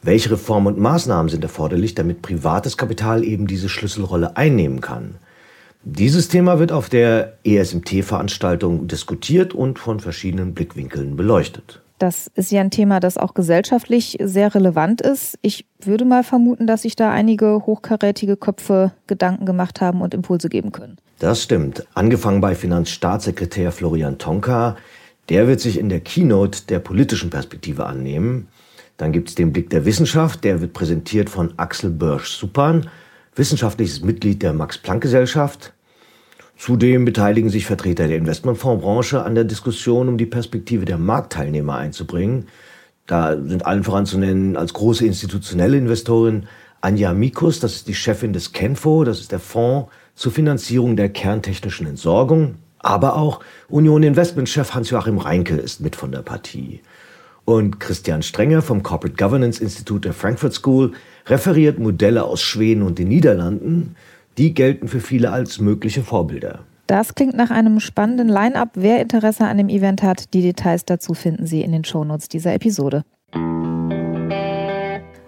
Welche 0.00 0.30
Reformen 0.32 0.68
und 0.68 0.78
Maßnahmen 0.78 1.28
sind 1.28 1.44
erforderlich, 1.44 1.94
damit 1.94 2.22
privates 2.22 2.76
Kapital 2.76 3.24
eben 3.24 3.46
diese 3.46 3.68
Schlüsselrolle 3.68 4.36
einnehmen 4.36 4.80
kann? 4.80 5.16
Dieses 5.84 6.28
Thema 6.28 6.58
wird 6.58 6.72
auf 6.72 6.88
der 6.88 7.38
ESMT-Veranstaltung 7.44 8.88
diskutiert 8.88 9.52
und 9.52 9.78
von 9.78 10.00
verschiedenen 10.00 10.54
Blickwinkeln 10.54 11.14
beleuchtet. 11.14 11.82
Das 12.02 12.28
ist 12.34 12.50
ja 12.50 12.60
ein 12.60 12.72
Thema, 12.72 12.98
das 12.98 13.16
auch 13.16 13.32
gesellschaftlich 13.32 14.18
sehr 14.20 14.52
relevant 14.56 15.00
ist. 15.00 15.38
Ich 15.40 15.66
würde 15.78 16.04
mal 16.04 16.24
vermuten, 16.24 16.66
dass 16.66 16.82
sich 16.82 16.96
da 16.96 17.12
einige 17.12 17.64
hochkarätige 17.64 18.36
Köpfe 18.36 18.90
Gedanken 19.06 19.46
gemacht 19.46 19.80
haben 19.80 20.00
und 20.00 20.12
Impulse 20.12 20.48
geben 20.48 20.72
können. 20.72 20.96
Das 21.20 21.44
stimmt. 21.44 21.86
Angefangen 21.94 22.40
bei 22.40 22.56
Finanzstaatssekretär 22.56 23.70
Florian 23.70 24.18
Tonka. 24.18 24.76
Der 25.28 25.46
wird 25.46 25.60
sich 25.60 25.78
in 25.78 25.88
der 25.88 26.00
Keynote 26.00 26.62
der 26.68 26.80
politischen 26.80 27.30
Perspektive 27.30 27.86
annehmen. 27.86 28.48
Dann 28.96 29.12
gibt 29.12 29.28
es 29.28 29.36
den 29.36 29.52
Blick 29.52 29.70
der 29.70 29.84
Wissenschaft. 29.84 30.42
Der 30.42 30.60
wird 30.60 30.72
präsentiert 30.72 31.30
von 31.30 31.56
Axel 31.56 31.90
Börsch-Suppan, 31.90 32.90
wissenschaftliches 33.36 34.02
Mitglied 34.02 34.42
der 34.42 34.54
Max-Planck-Gesellschaft. 34.54 35.72
Zudem 36.62 37.04
beteiligen 37.04 37.50
sich 37.50 37.66
Vertreter 37.66 38.06
der 38.06 38.18
Investmentfondsbranche 38.18 39.24
an 39.24 39.34
der 39.34 39.42
Diskussion, 39.42 40.08
um 40.08 40.16
die 40.16 40.26
Perspektive 40.26 40.84
der 40.84 40.96
Marktteilnehmer 40.96 41.74
einzubringen. 41.74 42.46
Da 43.08 43.36
sind 43.36 43.66
allen 43.66 43.82
voran 43.82 44.06
zu 44.06 44.16
nennen 44.16 44.56
als 44.56 44.72
große 44.72 45.04
institutionelle 45.04 45.76
Investorin 45.76 46.46
Anja 46.80 47.14
Mikus, 47.14 47.58
das 47.58 47.74
ist 47.74 47.88
die 47.88 47.96
Chefin 47.96 48.32
des 48.32 48.52
Kenfo, 48.52 49.02
das 49.02 49.18
ist 49.18 49.32
der 49.32 49.40
Fonds 49.40 49.90
zur 50.14 50.30
Finanzierung 50.30 50.94
der 50.94 51.08
kerntechnischen 51.08 51.88
Entsorgung. 51.88 52.54
Aber 52.78 53.16
auch 53.16 53.40
Union 53.68 54.04
Investment-Chef 54.04 54.72
Hans-Joachim 54.72 55.18
Reinke 55.18 55.56
ist 55.56 55.80
mit 55.80 55.96
von 55.96 56.12
der 56.12 56.22
Partie. 56.22 56.80
Und 57.44 57.80
Christian 57.80 58.22
Strenger 58.22 58.62
vom 58.62 58.84
Corporate 58.84 59.16
Governance 59.16 59.60
Institute 59.60 60.02
der 60.02 60.12
Frankfurt 60.12 60.54
School 60.54 60.92
referiert 61.26 61.80
Modelle 61.80 62.22
aus 62.22 62.40
Schweden 62.40 62.82
und 62.82 63.00
den 63.00 63.08
Niederlanden. 63.08 63.96
Die 64.38 64.54
gelten 64.54 64.88
für 64.88 65.00
viele 65.00 65.30
als 65.30 65.60
mögliche 65.60 66.02
Vorbilder. 66.02 66.60
Das 66.86 67.14
klingt 67.14 67.34
nach 67.34 67.50
einem 67.50 67.80
spannenden 67.80 68.28
Line-up. 68.28 68.70
Wer 68.74 69.00
Interesse 69.00 69.46
an 69.46 69.58
dem 69.58 69.68
Event 69.68 70.02
hat, 70.02 70.34
die 70.34 70.42
Details 70.42 70.84
dazu 70.84 71.14
finden 71.14 71.46
Sie 71.46 71.62
in 71.62 71.72
den 71.72 71.84
Shownotes 71.84 72.28
dieser 72.28 72.54
Episode. 72.54 73.04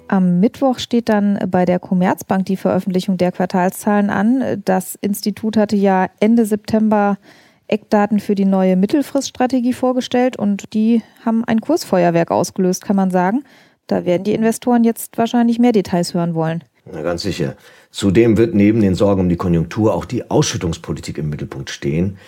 Am 0.09 0.41
Mittwoch 0.41 0.79
steht 0.79 1.09
dann 1.09 1.39
bei 1.49 1.65
der 1.65 1.79
Commerzbank 1.79 2.47
die 2.47 2.57
Veröffentlichung 2.57 3.17
der 3.17 3.33
Quartalszahlen 3.33 4.11
an. 4.11 4.63
Das 4.65 4.97
Institut 5.01 5.57
hatte 5.57 5.77
ja 5.77 6.09
Ende 6.21 6.45
September 6.45 7.19
Eckdaten 7.67 8.21
für 8.21 8.35
die 8.35 8.45
neue 8.45 8.77
Mittelfriststrategie 8.77 9.73
vorgestellt 9.73 10.37
und 10.37 10.75
die 10.75 11.03
haben 11.25 11.45
ein 11.45 11.61
Kursfeuerwerk 11.61 12.31
ausgelöst, 12.31 12.85
kann 12.85 12.97
man 12.97 13.11
sagen. 13.11 13.43
Da 13.87 14.05
werden 14.05 14.25
die 14.25 14.35
Investoren 14.35 14.85
jetzt 14.85 15.17
wahrscheinlich 15.17 15.59
mehr 15.59 15.73
Details 15.73 16.15
hören 16.15 16.35
wollen. 16.35 16.63
Na 16.91 17.01
ganz 17.03 17.23
sicher. 17.23 17.57
Zudem 17.91 18.37
wird 18.37 18.55
neben 18.55 18.81
den 18.81 18.95
Sorgen 18.95 19.23
um 19.23 19.29
die 19.29 19.37
Konjunktur 19.37 19.95
auch 19.95 20.05
die 20.05 20.31
Ausschüttungspolitik 20.31 21.17
im 21.17 21.31
Mittelpunkt 21.31 21.71
stehen. 21.71 22.19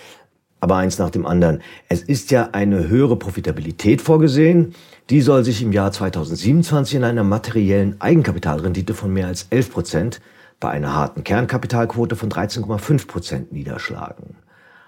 Aber 0.59 0.77
eins 0.77 0.97
nach 0.97 1.11
dem 1.11 1.27
anderen. 1.27 1.61
Es 1.87 2.01
ist 2.01 2.31
ja 2.31 2.49
eine 2.53 2.87
höhere 2.87 3.15
Profitabilität 3.15 4.01
vorgesehen. 4.01 4.73
Die 5.11 5.21
soll 5.21 5.43
sich 5.43 5.61
im 5.61 5.71
Jahr 5.71 5.91
2027 5.91 6.95
in 6.95 7.03
einer 7.03 7.23
materiellen 7.23 8.01
Eigenkapitalrendite 8.01 8.95
von 8.95 9.13
mehr 9.13 9.27
als 9.27 9.45
11 9.51 9.71
Prozent 9.71 10.21
bei 10.59 10.69
einer 10.69 10.95
harten 10.95 11.23
Kernkapitalquote 11.23 12.15
von 12.15 12.29
13,5 12.29 13.07
Prozent 13.07 13.51
niederschlagen. 13.51 14.37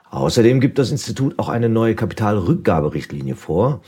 Außerdem 0.10 0.60
gibt 0.60 0.80
das 0.80 0.90
Institut 0.90 1.38
auch 1.38 1.50
eine 1.50 1.70
neue 1.70 1.94
Kapitalrückgaberichtlinie 1.94 3.36
vor, 3.36 3.82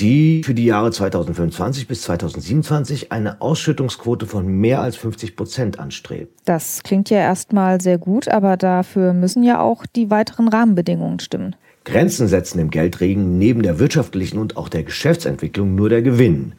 die 0.00 0.42
für 0.44 0.54
die 0.54 0.64
Jahre 0.64 0.90
2025 0.90 1.88
bis 1.88 2.02
2027 2.02 3.12
eine 3.12 3.40
Ausschüttungsquote 3.40 4.26
von 4.26 4.46
mehr 4.46 4.80
als 4.80 4.96
50 4.96 5.36
Prozent 5.36 5.78
anstrebt. 5.78 6.38
Das 6.44 6.82
klingt 6.82 7.10
ja 7.10 7.18
erstmal 7.18 7.80
sehr 7.80 7.98
gut, 7.98 8.28
aber 8.28 8.56
dafür 8.56 9.12
müssen 9.12 9.42
ja 9.42 9.60
auch 9.60 9.86
die 9.86 10.10
weiteren 10.10 10.48
Rahmenbedingungen 10.48 11.20
stimmen. 11.20 11.56
Grenzen 11.84 12.26
setzen 12.26 12.58
im 12.58 12.70
Geldregen 12.70 13.38
neben 13.38 13.62
der 13.62 13.78
wirtschaftlichen 13.78 14.38
und 14.38 14.56
auch 14.56 14.68
der 14.68 14.82
Geschäftsentwicklung 14.82 15.74
nur 15.74 15.88
der 15.88 16.02
Gewinn. 16.02 16.54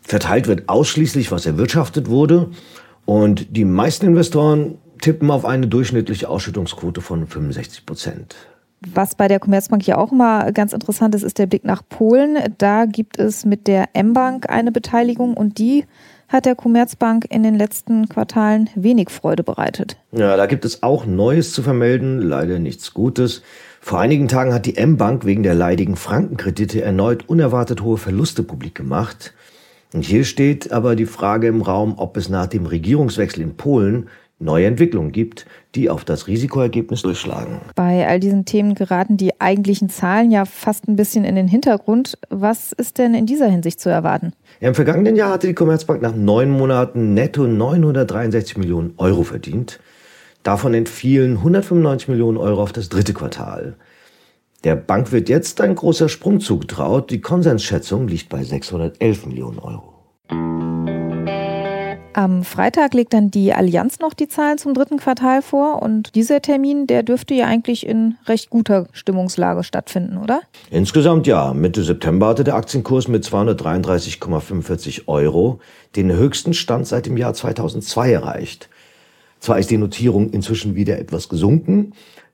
Verteilt 0.00 0.46
wird 0.46 0.68
ausschließlich, 0.68 1.30
was 1.32 1.44
erwirtschaftet 1.44 2.08
wurde. 2.08 2.50
Und 3.04 3.56
die 3.56 3.64
meisten 3.64 4.06
Investoren 4.06 4.78
tippen 5.00 5.30
auf 5.30 5.44
eine 5.44 5.66
durchschnittliche 5.66 6.28
Ausschüttungsquote 6.28 7.00
von 7.00 7.26
65 7.26 7.84
Prozent. 7.84 8.36
Was 8.86 9.14
bei 9.14 9.28
der 9.28 9.40
Commerzbank 9.40 9.86
ja 9.86 9.98
auch 9.98 10.10
immer 10.10 10.52
ganz 10.52 10.72
interessant 10.72 11.14
ist, 11.14 11.22
ist 11.22 11.38
der 11.38 11.46
Blick 11.46 11.64
nach 11.64 11.82
Polen. 11.86 12.38
Da 12.56 12.86
gibt 12.86 13.18
es 13.18 13.44
mit 13.44 13.66
der 13.66 13.90
M-Bank 13.92 14.48
eine 14.48 14.72
Beteiligung 14.72 15.34
und 15.34 15.58
die 15.58 15.84
hat 16.28 16.46
der 16.46 16.54
Commerzbank 16.54 17.26
in 17.28 17.42
den 17.42 17.56
letzten 17.56 18.08
Quartalen 18.08 18.70
wenig 18.74 19.10
Freude 19.10 19.42
bereitet. 19.42 19.96
Ja, 20.12 20.36
da 20.36 20.46
gibt 20.46 20.64
es 20.64 20.82
auch 20.82 21.04
Neues 21.04 21.52
zu 21.52 21.62
vermelden, 21.62 22.22
leider 22.22 22.58
nichts 22.58 22.94
Gutes. 22.94 23.42
Vor 23.80 23.98
einigen 23.98 24.28
Tagen 24.28 24.54
hat 24.54 24.64
die 24.64 24.76
M-Bank 24.76 25.26
wegen 25.26 25.42
der 25.42 25.54
leidigen 25.54 25.96
Frankenkredite 25.96 26.82
erneut 26.82 27.28
unerwartet 27.28 27.82
hohe 27.82 27.98
Verluste 27.98 28.42
publik 28.42 28.74
gemacht. 28.74 29.34
Und 29.92 30.04
hier 30.04 30.24
steht 30.24 30.72
aber 30.72 30.94
die 30.96 31.06
Frage 31.06 31.48
im 31.48 31.62
Raum, 31.62 31.94
ob 31.96 32.16
es 32.16 32.28
nach 32.28 32.46
dem 32.46 32.64
Regierungswechsel 32.64 33.42
in 33.42 33.56
Polen 33.56 34.08
neue 34.40 34.66
Entwicklungen 34.66 35.12
gibt, 35.12 35.46
die 35.74 35.90
auf 35.90 36.04
das 36.04 36.26
Risikoergebnis 36.26 37.02
durchschlagen. 37.02 37.60
Bei 37.74 38.06
all 38.06 38.18
diesen 38.18 38.44
Themen 38.44 38.74
geraten 38.74 39.16
die 39.16 39.40
eigentlichen 39.40 39.88
Zahlen 39.88 40.30
ja 40.30 40.44
fast 40.44 40.88
ein 40.88 40.96
bisschen 40.96 41.24
in 41.24 41.34
den 41.34 41.46
Hintergrund. 41.46 42.18
Was 42.30 42.72
ist 42.72 42.98
denn 42.98 43.14
in 43.14 43.26
dieser 43.26 43.48
Hinsicht 43.48 43.80
zu 43.80 43.90
erwarten? 43.90 44.32
Ja, 44.60 44.68
Im 44.68 44.74
vergangenen 44.74 45.14
Jahr 45.14 45.30
hatte 45.30 45.46
die 45.46 45.54
Commerzbank 45.54 46.02
nach 46.02 46.14
neun 46.14 46.50
Monaten 46.50 47.14
netto 47.14 47.46
963 47.46 48.56
Millionen 48.56 48.94
Euro 48.96 49.22
verdient. 49.22 49.78
Davon 50.42 50.72
entfielen 50.72 51.36
195 51.36 52.08
Millionen 52.08 52.38
Euro 52.38 52.62
auf 52.62 52.72
das 52.72 52.88
dritte 52.88 53.12
Quartal. 53.12 53.76
Der 54.64 54.76
Bank 54.76 55.12
wird 55.12 55.28
jetzt 55.28 55.60
ein 55.60 55.74
großer 55.74 56.08
Sprung 56.08 56.40
zugetraut. 56.40 57.10
Die 57.10 57.20
Konsensschätzung 57.20 58.08
liegt 58.08 58.28
bei 58.28 58.42
611 58.42 59.26
Millionen 59.26 59.58
Euro. 59.58 59.94
Am 62.12 62.42
Freitag 62.42 62.92
legt 62.92 63.12
dann 63.12 63.30
die 63.30 63.52
Allianz 63.52 64.00
noch 64.00 64.14
die 64.14 64.26
Zahlen 64.26 64.58
zum 64.58 64.74
dritten 64.74 64.98
Quartal 64.98 65.42
vor 65.42 65.80
und 65.80 66.16
dieser 66.16 66.42
Termin, 66.42 66.88
der 66.88 67.04
dürfte 67.04 67.34
ja 67.34 67.46
eigentlich 67.46 67.86
in 67.86 68.16
recht 68.26 68.50
guter 68.50 68.88
Stimmungslage 68.92 69.62
stattfinden, 69.62 70.18
oder? 70.18 70.40
Insgesamt 70.70 71.28
ja. 71.28 71.54
Mitte 71.54 71.84
September 71.84 72.26
hatte 72.28 72.42
der 72.42 72.56
Aktienkurs 72.56 73.06
mit 73.06 73.24
233,45 73.24 75.06
Euro 75.06 75.60
den 75.94 76.12
höchsten 76.12 76.52
Stand 76.52 76.88
seit 76.88 77.06
dem 77.06 77.16
Jahr 77.16 77.32
2002 77.32 78.12
erreicht. 78.12 78.68
Zwar 79.38 79.60
ist 79.60 79.70
die 79.70 79.78
Notierung 79.78 80.30
inzwischen 80.30 80.74
wieder 80.74 80.98
etwas 80.98 81.28
gesunken, 81.28 81.92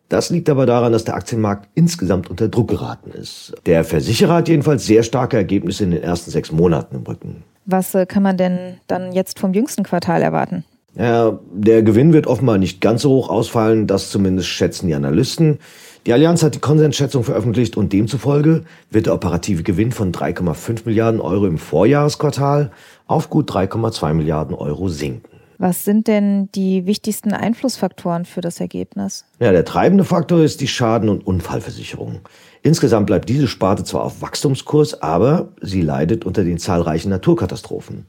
das 0.08 0.30
liegt 0.30 0.48
aber 0.48 0.66
daran, 0.66 0.92
dass 0.92 1.04
der 1.04 1.16
Aktienmarkt 1.16 1.68
insgesamt 1.74 2.30
unter 2.30 2.48
Druck 2.48 2.68
geraten 2.68 3.10
ist. 3.10 3.54
Der 3.66 3.84
Versicherer 3.84 4.36
hat 4.36 4.48
jedenfalls 4.48 4.86
sehr 4.86 5.02
starke 5.02 5.36
Ergebnisse 5.36 5.84
in 5.84 5.90
den 5.90 6.02
ersten 6.02 6.30
sechs 6.30 6.52
Monaten 6.52 6.96
im 6.96 7.02
Rücken. 7.02 7.42
Was 7.66 7.94
äh, 7.94 8.06
kann 8.06 8.22
man 8.22 8.36
denn 8.36 8.78
dann 8.86 9.12
jetzt 9.12 9.38
vom 9.38 9.52
jüngsten 9.52 9.82
Quartal 9.82 10.22
erwarten? 10.22 10.64
Ja, 10.96 11.38
der 11.52 11.82
Gewinn 11.82 12.14
wird 12.14 12.26
offenbar 12.26 12.56
nicht 12.56 12.80
ganz 12.80 13.02
so 13.02 13.10
hoch 13.10 13.28
ausfallen, 13.28 13.86
das 13.86 14.10
zumindest 14.10 14.48
schätzen 14.48 14.86
die 14.86 14.94
Analysten. 14.94 15.58
Die 16.06 16.12
Allianz 16.12 16.42
hat 16.42 16.54
die 16.54 16.60
Konsensschätzung 16.60 17.24
veröffentlicht 17.24 17.76
und 17.76 17.92
demzufolge 17.92 18.64
wird 18.90 19.06
der 19.06 19.14
operative 19.14 19.62
Gewinn 19.62 19.92
von 19.92 20.12
3,5 20.12 20.82
Milliarden 20.86 21.20
Euro 21.20 21.46
im 21.46 21.58
Vorjahresquartal 21.58 22.70
auf 23.08 23.28
gut 23.28 23.50
3,2 23.50 24.14
Milliarden 24.14 24.54
Euro 24.54 24.88
sinken. 24.88 25.36
Was 25.58 25.84
sind 25.84 26.06
denn 26.06 26.50
die 26.54 26.86
wichtigsten 26.86 27.32
Einflussfaktoren 27.32 28.24
für 28.24 28.40
das 28.40 28.60
Ergebnis? 28.60 29.24
Ja, 29.40 29.52
der 29.52 29.64
treibende 29.64 30.04
Faktor 30.04 30.42
ist 30.42 30.60
die 30.60 30.68
Schaden- 30.68 31.08
und 31.08 31.26
Unfallversicherung. 31.26 32.20
Insgesamt 32.66 33.06
bleibt 33.06 33.28
diese 33.28 33.46
Sparte 33.46 33.84
zwar 33.84 34.02
auf 34.02 34.22
Wachstumskurs, 34.22 35.00
aber 35.00 35.50
sie 35.60 35.82
leidet 35.82 36.24
unter 36.24 36.42
den 36.42 36.58
zahlreichen 36.58 37.10
Naturkatastrophen. 37.10 38.06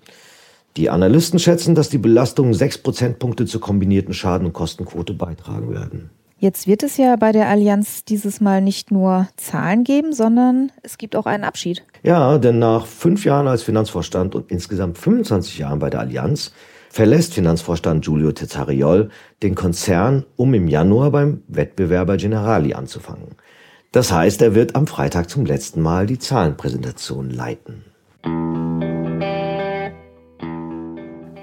Die 0.78 0.90
Analysten 0.90 1.38
schätzen, 1.38 1.76
dass 1.76 1.90
die 1.90 2.00
Belastungen 2.00 2.56
sechs 2.56 2.80
Prozentpunkte 2.80 3.46
zur 3.46 3.62
kombinierten 3.62 4.16
Schaden- 4.16 4.48
und 4.48 4.54
Kostenquote 4.54 5.14
beitragen 5.14 5.72
werden. 5.72 6.10
Jetzt 6.40 6.66
wird 6.66 6.82
es 6.82 6.98
ja 6.98 7.16
bei 7.18 7.32
der 7.32 7.50
Allianz 7.50 8.04
dieses 8.04 8.42
Mal 8.42 8.64
nicht 8.64 8.90
nur 8.90 9.28
Zahlen 9.38 9.84
geben, 9.84 10.12
sondern 10.12 10.72
es 10.82 10.98
gibt 10.98 11.16
auch 11.16 11.28
einen 11.28 11.44
Abschied. 11.44 11.84
Ja, 12.02 12.40
denn 12.40 12.58
nach 12.58 12.88
fünf 12.88 13.26
Jahren 13.26 13.48
als 13.48 13.62
Finanzvorstand 13.62 14.34
und 14.34 14.50
insgesamt 14.50 14.98
25 14.98 15.60
Jahren 15.60 15.78
bei 15.78 15.92
der 15.92 16.00
Allianz 16.00 16.52
verlässt 16.90 17.36
Finanzvorstand 17.36 18.04
Giulio 18.04 18.32
Tezzariol 18.32 19.10
den 19.44 19.54
Konzern, 19.54 20.26
um 20.36 20.56
im 20.56 20.68
Januar 20.68 21.12
beim 21.12 21.44
Wettbewerber 21.48 22.18
Generali 22.18 22.74
anzufangen. 22.74 23.36
Das 23.98 24.12
heißt, 24.12 24.44
er 24.44 24.54
wird 24.54 24.76
am 24.76 24.86
Freitag 24.86 25.28
zum 25.28 25.44
letzten 25.44 25.82
Mal 25.82 26.06
die 26.06 26.20
Zahlenpräsentation 26.20 27.32
leiten. 27.32 27.84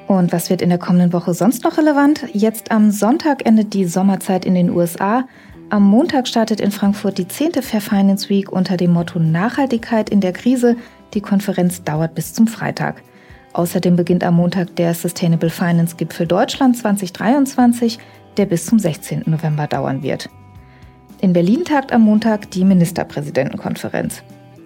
Und 0.07 0.33
was 0.33 0.51
wird 0.51 0.63
in 0.63 0.69
der 0.69 0.79
kommenden 0.79 1.13
Woche 1.13 1.35
sonst 1.35 1.65
noch 1.65 1.79
relevant? 1.79 2.27
Jetzt 2.33 2.71
am 2.71 2.93
Sonntag 2.93 3.45
endet 3.45 3.75
die 3.75 3.87
Sommerzeit 3.87 4.45
in 4.45 4.55
den 4.55 4.71
USA. 4.71 5.27
Am 5.69 5.83
Montag 5.83 6.29
startet 6.29 6.61
in 6.61 6.71
Frankfurt 6.71 7.19
die 7.19 7.27
10. 7.27 7.55
Fair 7.55 7.81
Finance 7.81 8.29
Week 8.29 8.53
unter 8.53 8.77
dem 8.77 8.93
Motto 8.93 9.19
Nachhaltigkeit 9.19 10.09
in 10.09 10.21
der 10.21 10.33
Krise. 10.33 10.77
Die 11.13 11.21
Konferenz 11.21 11.83
dauert 11.83 12.15
bis 12.15 12.35
zum 12.35 12.47
Freitag. 12.47 13.03
Außerdem 13.53 13.97
beginnt 13.97 14.23
am 14.23 14.37
Montag 14.37 14.77
der 14.77 14.95
Sustainable 14.95 15.51
Finance 15.51 15.97
Gipfel 15.97 16.29
Deutschland 16.29 16.77
2023, 16.77 17.99
der 18.37 18.47
bis 18.47 18.67
zum 18.67 18.79
16. 18.79 19.25
November 19.27 19.67
dauern 19.67 20.05
wird. 20.05 20.29
In 21.25 21.33
Berlin 21.33 21.65
tagt 21.65 21.91
am 21.91 22.03
Montag 22.03 22.51
die 22.51 22.67
Ministerpräsidentenkonferenz. 22.67 24.23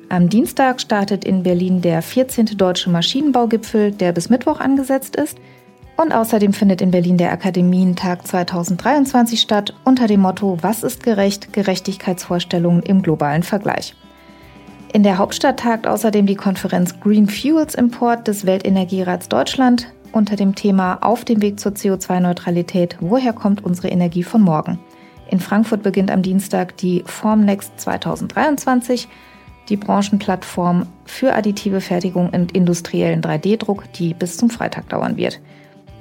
Am 0.09 0.29
Dienstag 0.29 0.81
startet 0.81 1.25
in 1.25 1.45
Berlin 1.45 1.83
der 1.83 2.03
14. 2.03 2.47
Deutsche 2.57 2.91
Maschinenbaugipfel, 2.91 3.93
der 3.93 4.11
bis 4.11 4.29
Mittwoch 4.29 4.59
angesetzt 4.59 5.15
ist. 5.15 5.39
Und 5.97 6.11
außerdem 6.11 6.53
findet 6.53 6.81
in 6.81 6.91
Berlin 6.91 7.17
der 7.17 7.31
Akademientag 7.31 8.27
2023 8.27 9.41
statt 9.41 9.73
unter 9.85 10.09
dem 10.09 10.19
Motto 10.19 10.59
Was 10.61 10.83
ist 10.83 11.05
gerecht? 11.05 11.53
Gerechtigkeitsvorstellungen 11.53 12.83
im 12.83 13.03
globalen 13.03 13.45
Vergleich. 13.45 13.95
In 14.93 15.05
der 15.05 15.19
Hauptstadt 15.19 15.61
tagt 15.61 15.87
außerdem 15.87 16.27
die 16.27 16.35
Konferenz 16.35 16.99
Green 16.99 17.29
Fuels 17.29 17.77
Import 17.77 18.27
des 18.27 18.47
Weltenergierats 18.47 19.29
Deutschland 19.29 19.93
unter 20.11 20.35
dem 20.35 20.57
Thema 20.57 20.99
Auf 21.03 21.25
dem 21.25 21.41
Weg 21.41 21.61
zur 21.61 21.71
CO2-Neutralität. 21.71 22.97
Woher 22.99 23.33
kommt 23.33 23.65
unsere 23.65 23.91
Energie 23.91 24.25
von 24.25 24.41
morgen? 24.43 24.81
In 25.29 25.41
Frankfurt 25.41 25.83
beginnt 25.83 26.11
am 26.11 26.23
Dienstag 26.23 26.77
die 26.79 27.05
Formnext 27.07 27.79
2023, 27.81 29.09
die 29.69 29.77
Branchenplattform 29.77 30.87
für 31.05 31.35
additive 31.35 31.83
Fertigung 31.83 32.31
und 32.31 32.53
industriellen 32.53 33.21
3D-Druck, 33.21 33.93
die 33.93 34.15
bis 34.15 34.39
zum 34.39 34.49
Freitag 34.49 34.89
dauern 34.89 35.19
wird. 35.19 35.41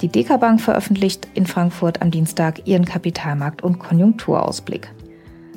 Die 0.02 0.08
Dekabank 0.08 0.62
veröffentlicht 0.62 1.28
in 1.34 1.46
Frankfurt 1.46 2.02
am 2.02 2.12
Dienstag 2.12 2.66
ihren 2.66 2.86
Kapitalmarkt- 2.86 3.64
und 3.64 3.80
Konjunkturausblick. 3.80 4.90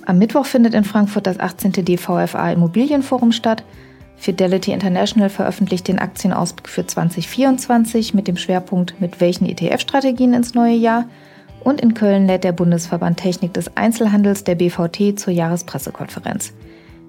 Am 0.07 0.19
Mittwoch 0.19 0.47
findet 0.47 0.75
in 0.75 0.85
Frankfurt 0.85 1.27
das 1.27 1.39
18. 1.39 1.73
DVFA 1.85 2.51
Immobilienforum 2.51 3.33
statt. 3.33 3.63
Fidelity 4.17 4.73
International 4.73 5.29
veröffentlicht 5.29 5.87
den 5.87 5.99
Aktienausblick 5.99 6.69
für 6.69 6.87
2024 6.87 8.15
mit 8.15 8.27
dem 8.27 8.37
Schwerpunkt 8.37 9.01
mit 9.01 9.21
welchen 9.21 9.47
ETF-Strategien 9.47 10.33
ins 10.33 10.55
neue 10.55 10.75
Jahr. 10.75 11.05
Und 11.63 11.81
in 11.81 11.95
Köln 11.95 12.27
lädt 12.27 12.45
der 12.45 12.53
Bundesverband 12.53 13.19
Technik 13.19 13.53
des 13.55 13.77
Einzelhandels 13.77 14.45
der 14.45 14.55
BVT 14.55 15.19
zur 15.19 15.33
Jahrespressekonferenz. 15.33 16.53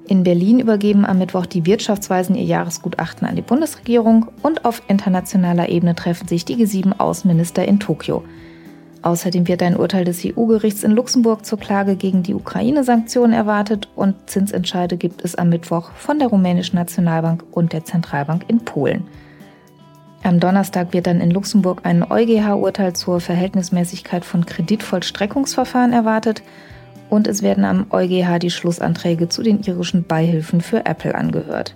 In 0.07 0.23
Berlin 0.23 0.59
übergeben 0.59 1.05
am 1.05 1.19
Mittwoch 1.19 1.45
die 1.45 1.65
Wirtschaftsweisen 1.65 2.35
ihr 2.35 2.43
Jahresgutachten 2.43 3.25
an 3.25 3.37
die 3.37 3.41
Bundesregierung 3.41 4.27
und 4.41 4.65
auf 4.65 4.81
internationaler 4.89 5.69
Ebene 5.69 5.95
treffen 5.95 6.27
sich 6.27 6.43
die 6.43 6.57
G7-Außenminister 6.57 7.63
in 7.63 7.79
Tokio. 7.79 8.23
Außerdem 9.03 9.47
wird 9.47 9.63
ein 9.63 9.77
Urteil 9.77 10.03
des 10.03 10.23
EU-Gerichts 10.25 10.83
in 10.83 10.91
Luxemburg 10.91 11.45
zur 11.45 11.59
Klage 11.59 11.95
gegen 11.95 12.21
die 12.21 12.35
Ukraine-Sanktionen 12.35 13.33
erwartet 13.33 13.87
und 13.95 14.15
Zinsentscheide 14.29 14.97
gibt 14.97 15.23
es 15.23 15.35
am 15.35 15.49
Mittwoch 15.49 15.91
von 15.93 16.19
der 16.19 16.27
rumänischen 16.27 16.75
Nationalbank 16.75 17.43
und 17.51 17.73
der 17.73 17.85
Zentralbank 17.85 18.45
in 18.47 18.59
Polen. 18.59 19.05
Am 20.23 20.39
Donnerstag 20.39 20.93
wird 20.93 21.07
dann 21.07 21.19
in 21.19 21.31
Luxemburg 21.31 21.81
ein 21.83 22.03
EuGH-Urteil 22.03 22.93
zur 22.93 23.19
Verhältnismäßigkeit 23.19 24.23
von 24.23 24.45
Kreditvollstreckungsverfahren 24.45 25.93
erwartet 25.93 26.43
und 27.09 27.27
es 27.27 27.41
werden 27.41 27.65
am 27.65 27.87
EuGH 27.89 28.39
die 28.39 28.51
Schlussanträge 28.51 29.29
zu 29.29 29.41
den 29.41 29.61
irischen 29.63 30.03
Beihilfen 30.03 30.61
für 30.61 30.85
Apple 30.85 31.15
angehört. 31.15 31.75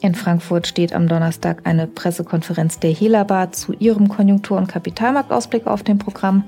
In 0.00 0.14
Frankfurt 0.14 0.66
steht 0.66 0.92
am 0.92 1.08
Donnerstag 1.08 1.60
eine 1.64 1.86
Pressekonferenz 1.86 2.78
der 2.78 2.92
Helaba 2.92 3.52
zu 3.52 3.72
ihrem 3.74 4.08
Konjunktur- 4.08 4.56
und 4.56 4.68
Kapitalmarktausblick 4.68 5.66
auf 5.66 5.82
dem 5.82 5.98
Programm. 5.98 6.44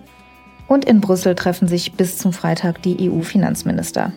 Und 0.69 0.85
in 0.85 1.01
Brüssel 1.01 1.35
treffen 1.35 1.67
sich 1.67 1.95
bis 1.95 2.17
zum 2.17 2.33
Freitag 2.33 2.81
die 2.83 3.11
EU-Finanzminister. 3.11 4.13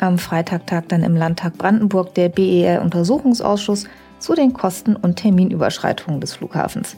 Am 0.00 0.18
Freitag 0.18 0.66
tagt 0.66 0.92
dann 0.92 1.02
im 1.02 1.16
Landtag 1.16 1.56
Brandenburg 1.56 2.14
der 2.14 2.28
BER-Untersuchungsausschuss 2.28 3.86
zu 4.24 4.34
den 4.34 4.54
Kosten- 4.54 4.96
und 4.96 5.16
Terminüberschreitungen 5.16 6.20
des 6.20 6.32
Flughafens. 6.32 6.96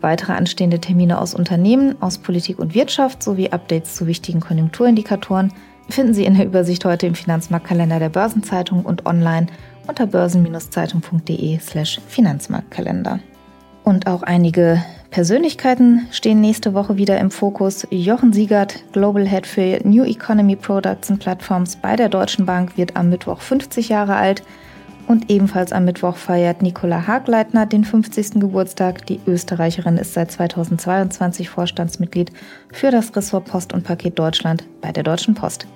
Weitere 0.00 0.32
anstehende 0.32 0.80
Termine 0.80 1.20
aus 1.20 1.34
Unternehmen, 1.34 1.94
aus 2.02 2.18
Politik 2.18 2.58
und 2.58 2.74
Wirtschaft 2.74 3.22
sowie 3.22 3.50
Updates 3.50 3.94
zu 3.94 4.08
wichtigen 4.08 4.40
Konjunkturindikatoren 4.40 5.52
finden 5.88 6.14
Sie 6.14 6.24
in 6.24 6.34
der 6.34 6.46
Übersicht 6.46 6.84
heute 6.84 7.06
im 7.06 7.14
Finanzmarktkalender 7.14 8.00
der 8.00 8.08
Börsenzeitung 8.08 8.84
und 8.84 9.06
online 9.06 9.46
unter 9.86 10.06
börsen-zeitung.de/slash 10.06 12.00
Finanzmarktkalender. 12.08 13.20
Und 13.84 14.06
auch 14.06 14.22
einige 14.22 14.82
Persönlichkeiten 15.10 16.08
stehen 16.10 16.40
nächste 16.40 16.72
Woche 16.74 16.96
wieder 16.96 17.18
im 17.18 17.30
Fokus. 17.30 17.86
Jochen 17.90 18.32
Siegert, 18.32 18.82
Global 18.92 19.28
Head 19.28 19.46
für 19.46 19.80
New 19.84 20.04
Economy 20.04 20.56
Products 20.56 21.10
und 21.10 21.18
Plattforms 21.18 21.76
bei 21.76 21.96
der 21.96 22.08
Deutschen 22.08 22.46
Bank, 22.46 22.76
wird 22.76 22.96
am 22.96 23.10
Mittwoch 23.10 23.40
50 23.40 23.88
Jahre 23.90 24.16
alt. 24.16 24.42
Und 25.06 25.30
ebenfalls 25.30 25.72
am 25.72 25.84
Mittwoch 25.84 26.16
feiert 26.16 26.62
Nicola 26.62 27.06
Hagleitner 27.06 27.66
den 27.66 27.84
50. 27.84 28.40
Geburtstag. 28.40 29.04
Die 29.06 29.20
Österreicherin 29.26 29.98
ist 29.98 30.14
seit 30.14 30.30
2022 30.30 31.48
Vorstandsmitglied 31.48 32.32
für 32.72 32.90
das 32.90 33.14
Ressort 33.14 33.46
Post 33.46 33.72
und 33.72 33.84
Paket 33.84 34.18
Deutschland 34.18 34.64
bei 34.80 34.92
der 34.92 35.02
Deutschen 35.02 35.34
Post. 35.34 35.66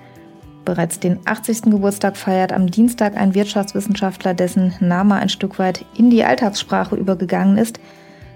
Bereits 0.65 0.99
den 0.99 1.19
80. 1.25 1.63
Geburtstag 1.63 2.17
feiert 2.17 2.51
am 2.51 2.69
Dienstag 2.69 3.15
ein 3.15 3.33
Wirtschaftswissenschaftler, 3.33 4.33
dessen 4.33 4.73
Name 4.79 5.15
ein 5.15 5.29
Stück 5.29 5.59
weit 5.59 5.85
in 5.97 6.09
die 6.09 6.23
Alltagssprache 6.23 6.95
übergegangen 6.95 7.57
ist. 7.57 7.79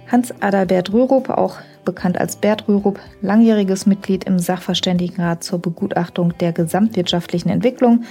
Hans 0.09 0.33
Adalbert 0.41 0.93
Rürup, 0.93 1.29
auch 1.29 1.57
bekannt 1.83 2.17
als 2.17 2.35
Bert 2.35 2.67
Rürup, 2.67 2.99
langjähriges 3.21 3.85
Mitglied 3.85 4.25
im 4.25 4.39
Sachverständigenrat 4.39 5.43
zur 5.43 5.59
Begutachtung 5.59 6.37
der 6.37 6.51
gesamtwirtschaftlichen 6.51 7.49
Entwicklung 7.49 8.03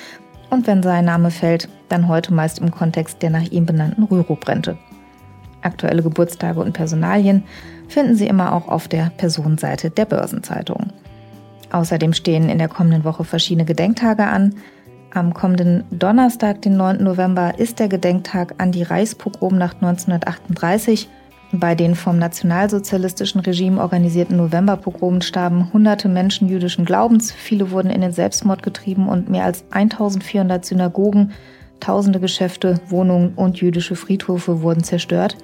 und 0.51 0.67
wenn 0.67 0.83
sein 0.83 1.05
Name 1.05 1.31
fällt, 1.31 1.69
dann 1.89 2.09
heute 2.09 2.35
meist 2.35 2.59
im 2.59 2.71
Kontext 2.71 3.23
der 3.23 3.31
nach 3.31 3.51
ihm 3.51 3.67
benannten 3.67 4.05
Rürup-Rente. 4.05 4.77
Aktuelle 5.63 6.03
Geburtstage 6.03 6.61
und 6.61 6.73
Personalien 6.73 7.45
finden 7.89 8.17
Sie 8.17 8.27
immer 8.27 8.55
auch 8.55 8.69
auf 8.69 8.89
der 8.89 9.11
Personenseite 9.17 9.91
der 9.91 10.05
Börsenzeitung. 10.05 10.93
Außerdem 11.71 12.13
stehen 12.13 12.49
in 12.49 12.59
der 12.59 12.69
kommenden 12.69 13.05
Woche 13.05 13.25
verschiedene 13.25 13.65
Gedenktage 13.65 14.25
an. 14.25 14.55
Am 15.13 15.35
kommenden 15.35 15.85
Donnerstag, 15.91 16.63
den 16.63 16.77
9. 16.77 17.03
November, 17.03 17.59
ist 17.59 17.79
der 17.79 17.89
Gedenktag 17.89 18.55
an 18.59 18.73
die 18.73 18.83
Reichspogromnacht 18.83 19.77
1938 19.77 21.09
bei 21.53 21.75
den 21.75 21.97
vom 21.97 22.19
nationalsozialistischen 22.19 23.41
Regime 23.41 23.81
organisierten 23.81 24.37
Novemberpogromen 24.37 25.21
starben 25.21 25.73
hunderte 25.73 26.09
Menschen 26.09 26.49
jüdischen 26.49 26.85
Glaubens, 26.85 27.33
viele 27.33 27.73
wurden 27.73 27.91
in 27.91 28.03
den 28.03 28.13
Selbstmord 28.13 28.63
getrieben 28.63 29.09
und 29.09 29.29
mehr 29.29 29.45
als 29.45 29.65
1400 29.71 30.65
Synagogen, 30.65 31.33
tausende 31.81 32.21
Geschäfte, 32.21 32.81
Wohnungen 32.89 33.35
und 33.35 33.61
jüdische 33.61 33.97
Friedhöfe 33.97 34.63
wurden 34.63 34.85
zerstört. 34.85 35.37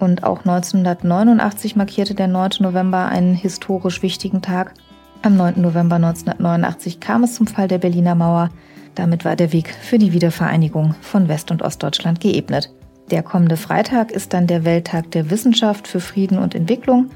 Und 0.00 0.24
auch 0.24 0.38
1989 0.38 1.76
markierte 1.76 2.14
der 2.14 2.28
9. 2.28 2.50
November 2.60 3.06
einen 3.06 3.34
historisch 3.34 4.02
wichtigen 4.02 4.40
Tag. 4.40 4.74
Am 5.20 5.36
9. 5.36 5.60
November 5.60 5.96
1989 5.96 6.98
kam 6.98 7.24
es 7.24 7.34
zum 7.34 7.46
Fall 7.46 7.68
der 7.68 7.78
Berliner 7.78 8.14
Mauer. 8.14 8.50
Damit 8.94 9.24
war 9.24 9.36
der 9.36 9.52
Weg 9.52 9.68
für 9.68 9.98
die 9.98 10.12
Wiedervereinigung 10.12 10.94
von 11.02 11.28
West- 11.28 11.50
und 11.50 11.62
Ostdeutschland 11.62 12.20
geebnet. 12.20 12.72
Der 13.10 13.22
kommende 13.22 13.56
Freitag 13.56 14.10
ist 14.10 14.32
dann 14.32 14.46
der 14.46 14.64
Welttag 14.64 15.10
der 15.10 15.30
Wissenschaft 15.30 15.88
für 15.88 16.00
Frieden 16.00 16.38
und 16.38 16.54
Entwicklung. 16.54 17.10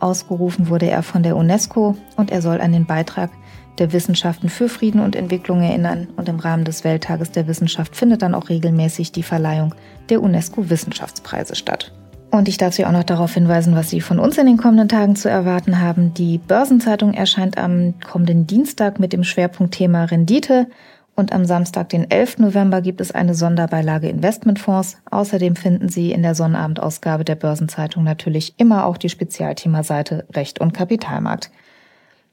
Ausgerufen 0.00 0.68
wurde 0.68 0.90
er 0.90 1.02
von 1.02 1.22
der 1.22 1.36
UNESCO 1.36 1.96
und 2.16 2.30
er 2.30 2.42
soll 2.42 2.60
an 2.60 2.72
den 2.72 2.86
Beitrag 2.86 3.30
der 3.78 3.92
Wissenschaften 3.92 4.48
für 4.48 4.68
Frieden 4.68 5.00
und 5.00 5.16
Entwicklung 5.16 5.62
erinnern. 5.62 6.08
Und 6.16 6.28
im 6.28 6.38
Rahmen 6.38 6.64
des 6.64 6.84
Welttages 6.84 7.30
der 7.30 7.46
Wissenschaft 7.46 7.96
findet 7.96 8.22
dann 8.22 8.34
auch 8.34 8.48
regelmäßig 8.48 9.12
die 9.12 9.22
Verleihung 9.22 9.74
der 10.08 10.22
UNESCO-Wissenschaftspreise 10.22 11.54
statt. 11.54 11.92
Und 12.30 12.48
ich 12.48 12.56
darf 12.56 12.72
Sie 12.72 12.86
auch 12.86 12.92
noch 12.92 13.04
darauf 13.04 13.34
hinweisen, 13.34 13.74
was 13.74 13.90
Sie 13.90 14.00
von 14.00 14.18
uns 14.18 14.38
in 14.38 14.46
den 14.46 14.56
kommenden 14.56 14.88
Tagen 14.88 15.16
zu 15.16 15.28
erwarten 15.28 15.80
haben. 15.80 16.14
Die 16.14 16.38
Börsenzeitung 16.38 17.12
erscheint 17.12 17.58
am 17.58 17.94
kommenden 18.00 18.46
Dienstag 18.46 18.98
mit 18.98 19.12
dem 19.12 19.22
Schwerpunktthema 19.22 20.04
Rendite. 20.04 20.66
Und 21.14 21.32
am 21.32 21.44
Samstag, 21.44 21.90
den 21.90 22.10
11. 22.10 22.38
November, 22.38 22.80
gibt 22.80 23.00
es 23.00 23.12
eine 23.12 23.34
Sonderbeilage 23.34 24.08
Investmentfonds. 24.08 24.96
Außerdem 25.10 25.56
finden 25.56 25.88
Sie 25.88 26.10
in 26.10 26.22
der 26.22 26.34
Sonnabendausgabe 26.34 27.24
der 27.24 27.34
Börsenzeitung 27.34 28.02
natürlich 28.02 28.54
immer 28.56 28.86
auch 28.86 28.96
die 28.96 29.10
Spezialthemaseite 29.10 30.26
Recht 30.32 30.60
und 30.60 30.72
Kapitalmarkt. 30.72 31.50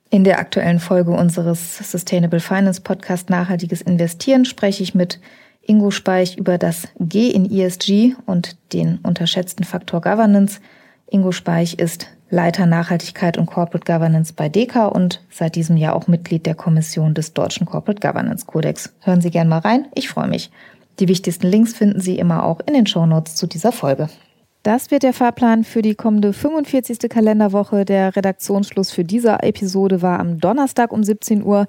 In 0.09 0.23
der 0.23 0.39
aktuellen 0.39 0.79
Folge 0.79 1.11
unseres 1.11 1.91
Sustainable 1.91 2.39
Finance 2.39 2.81
Podcast 2.81 3.29
Nachhaltiges 3.29 3.81
Investieren 3.81 4.45
spreche 4.45 4.81
ich 4.81 4.95
mit 4.95 5.19
Ingo 5.61 5.91
Speich 5.91 6.37
über 6.37 6.57
das 6.57 6.87
G 6.99 7.29
in 7.29 7.51
ESG 7.51 8.15
und 8.25 8.57
den 8.73 8.97
unterschätzten 9.03 9.65
Faktor 9.65 10.01
Governance. 10.01 10.61
Ingo 11.11 11.31
Speich 11.31 11.77
ist 11.77 12.07
Leiter 12.29 12.65
Nachhaltigkeit 12.65 13.37
und 13.37 13.47
Corporate 13.47 13.91
Governance 13.91 14.33
bei 14.33 14.49
DECA 14.49 14.87
und 14.87 15.21
seit 15.29 15.55
diesem 15.55 15.77
Jahr 15.77 15.95
auch 15.95 16.07
Mitglied 16.07 16.45
der 16.45 16.55
Kommission 16.55 17.13
des 17.13 17.33
Deutschen 17.33 17.65
Corporate 17.65 18.05
Governance 18.05 18.45
Codex. 18.45 18.93
Hören 19.01 19.21
Sie 19.21 19.31
gerne 19.31 19.49
mal 19.49 19.59
rein, 19.59 19.87
ich 19.95 20.09
freue 20.09 20.27
mich. 20.27 20.51
Die 20.99 21.07
wichtigsten 21.07 21.47
Links 21.47 21.73
finden 21.73 22.01
Sie 22.01 22.19
immer 22.19 22.43
auch 22.43 22.59
in 22.65 22.73
den 22.73 22.85
Shownotes 22.85 23.35
zu 23.35 23.47
dieser 23.47 23.71
Folge. 23.71 24.09
Das 24.63 24.91
wird 24.91 25.03
der 25.03 25.13
Fahrplan 25.13 25.63
für 25.63 25.81
die 25.81 25.95
kommende 25.95 26.33
45. 26.33 27.09
Kalenderwoche. 27.09 27.85
Der 27.85 28.15
Redaktionsschluss 28.15 28.91
für 28.91 29.05
diese 29.05 29.41
Episode 29.41 30.01
war 30.01 30.19
am 30.19 30.39
Donnerstag 30.39 30.91
um 30.91 31.03
17 31.03 31.43
Uhr. 31.43 31.65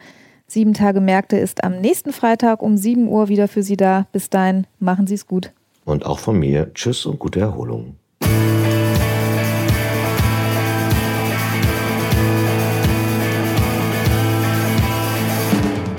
Sieben 0.49 0.75
Tage 0.75 1.01
Märkte 1.01 1.39
ist 1.39 1.63
am 1.63 1.81
nächsten 1.81 2.13
Freitag 2.13 2.61
um 2.61 2.77
7 2.77 3.07
Uhr 3.07 3.29
wieder 3.29 3.47
für 3.47 3.63
Sie 3.63 3.77
da. 3.77 4.09
Bis 4.11 4.29
dahin, 4.29 4.67
machen 4.81 5.07
Sie 5.07 5.15
es 5.15 5.29
gut. 5.29 5.53
Und 5.85 6.05
auch 6.05 6.19
von 6.19 6.39
mir, 6.39 6.75
tschüss 6.75 7.07
und 7.07 7.21
gute 7.21 7.39
Erholung. 7.39 7.95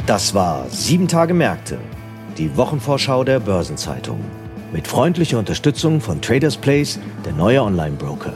Das 0.08 0.34
war 0.34 0.68
Sieben 0.70 1.08
Tage 1.08 1.34
Märkte, 1.34 1.78
die 2.38 2.58
Wochenvorschau 2.58 3.24
der 3.24 3.40
Börsenzeitung. 3.40 4.20
Mit 4.74 4.88
freundlicher 4.88 5.38
Unterstützung 5.38 6.02
von 6.02 6.20
Traders 6.22 6.58
Place, 6.58 7.00
der 7.24 7.34
neue 7.34 7.62
Online-Broker. 7.62 8.34